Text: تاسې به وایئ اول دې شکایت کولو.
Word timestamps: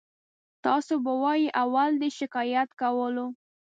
تاسې 0.63 0.93
به 1.03 1.13
وایئ 1.21 1.45
اول 1.63 1.91
دې 2.01 2.09
شکایت 2.19 2.69
کولو. 2.81 3.25